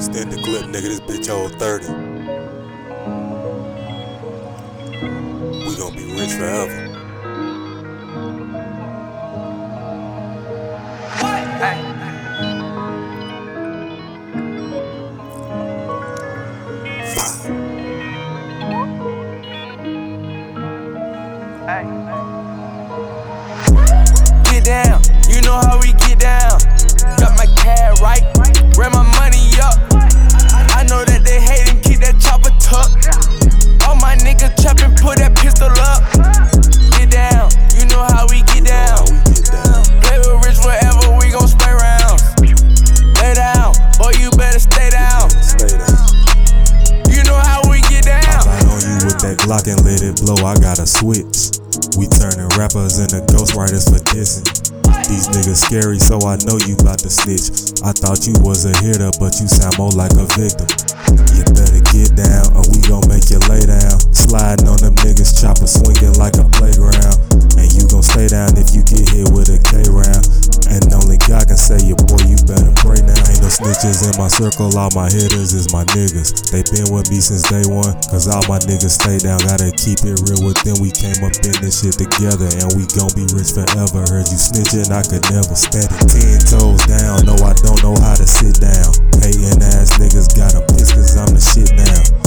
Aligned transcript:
Stand 0.00 0.32
the 0.32 0.42
clip, 0.42 0.66
nigga. 0.66 0.82
This 0.82 1.00
bitch 1.00 1.30
old 1.30 1.52
30. 1.58 1.88
We 5.66 5.76
gon' 5.76 5.94
be 5.94 6.04
rich 6.20 6.32
forever. 6.32 6.93
Switch. 51.04 51.60
We 52.00 52.08
turning 52.08 52.48
rappers 52.56 52.96
into 52.96 53.20
ghostwriters 53.28 53.84
for 53.92 54.00
dissing. 54.08 54.48
These 55.04 55.28
niggas 55.36 55.60
scary, 55.68 56.00
so 56.00 56.16
I 56.24 56.40
know 56.48 56.56
you 56.64 56.80
bout 56.80 57.04
to 57.04 57.12
snitch. 57.12 57.76
I 57.84 57.92
thought 57.92 58.24
you 58.24 58.32
was 58.40 58.64
a 58.64 58.72
hitter, 58.80 59.12
but 59.20 59.36
you 59.36 59.44
sound 59.44 59.76
more 59.76 59.92
like 59.92 60.16
a 60.16 60.24
victim. 60.32 60.64
You 61.36 61.44
better 61.52 61.84
get 61.92 62.16
down, 62.16 62.56
or 62.56 62.64
we 62.72 62.80
gon' 62.88 63.04
make 63.04 63.28
you 63.28 63.36
lay 63.52 63.60
down. 63.68 64.00
Sliding 64.16 64.64
on 64.64 64.80
them 64.80 64.96
niggas, 65.04 65.36
chopper 65.36 65.68
swinging 65.68 66.16
like 66.16 66.40
a 66.40 66.48
Snitches 73.54 74.02
in 74.02 74.18
my 74.18 74.26
circle, 74.26 74.66
all 74.74 74.90
my 74.98 75.06
hitters 75.06 75.54
is 75.54 75.70
my 75.70 75.86
niggas. 75.94 76.50
They 76.50 76.66
been 76.74 76.90
with 76.90 77.06
me 77.06 77.22
since 77.22 77.46
day 77.46 77.62
one, 77.70 77.94
cause 78.10 78.26
all 78.26 78.42
my 78.50 78.58
niggas 78.66 78.98
stay 78.98 79.22
down. 79.22 79.38
Gotta 79.46 79.70
keep 79.70 80.02
it 80.02 80.18
real 80.26 80.42
with 80.42 80.58
them. 80.66 80.82
We 80.82 80.90
came 80.90 81.22
up 81.22 81.38
in 81.38 81.54
this 81.62 81.86
shit 81.86 81.94
together, 81.94 82.50
and 82.50 82.74
we 82.74 82.82
gon' 82.98 83.14
be 83.14 83.22
rich 83.30 83.54
forever. 83.54 84.02
Heard 84.10 84.26
you 84.26 84.42
snitching, 84.42 84.90
I 84.90 85.06
could 85.06 85.22
never 85.30 85.54
stand 85.54 85.86
it. 85.86 86.02
Ten 86.10 86.42
toes 86.50 86.82
down, 86.90 87.30
no, 87.30 87.38
I 87.46 87.54
don't 87.62 87.78
know 87.78 87.94
how 88.02 88.18
to 88.18 88.26
sit 88.26 88.58
down. 88.58 88.90
Hating 89.22 89.62
ass 89.62 90.02
niggas 90.02 90.34
got 90.34 90.58
a 90.58 90.62
piss, 90.74 90.90
cause 90.90 91.14
I'm 91.14 91.30
the 91.30 91.38
shit 91.38 91.70
now. 91.78 92.23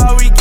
how 0.00 0.16
we 0.16 0.39